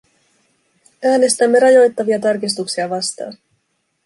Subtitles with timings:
[1.03, 3.37] Äänestämme rajoittavia tarkistuksia vastaan.